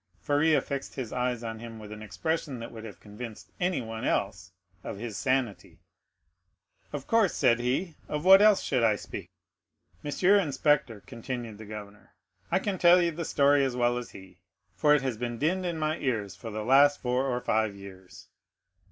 Faria 0.19 0.61
fixed 0.61 0.95
his 0.95 1.13
eyes 1.13 1.43
on 1.43 1.59
him 1.59 1.77
with 1.77 1.91
an 1.91 2.01
expression 2.01 2.57
that 2.57 2.71
would 2.71 2.83
have 2.85 2.99
convinced 2.99 3.51
anyone 3.59 4.03
else 4.03 4.51
of 4.83 4.97
his 4.97 5.15
sanity. 5.15 5.77
"Of 6.91 7.05
course," 7.05 7.35
said 7.35 7.59
he; 7.59 7.93
"of 8.07 8.25
what 8.25 8.41
else 8.41 8.63
should 8.63 8.83
I 8.83 8.95
speak?" 8.95 9.29
"Mr. 10.03 10.41
Inspector," 10.41 11.01
continued 11.05 11.59
the 11.59 11.67
governor, 11.67 12.15
"I 12.49 12.57
can 12.57 12.79
tell 12.79 12.99
you 12.99 13.11
the 13.11 13.25
story 13.25 13.63
as 13.63 13.75
well 13.75 13.95
as 13.99 14.09
he, 14.09 14.39
for 14.73 14.95
it 14.95 15.03
has 15.03 15.17
been 15.17 15.37
dinned 15.37 15.67
in 15.67 15.77
my 15.77 15.99
ears 15.99 16.35
for 16.35 16.49
the 16.49 16.65
last 16.65 16.99
four 16.99 17.27
or 17.27 17.39
five 17.39 17.75
years." 17.75 18.27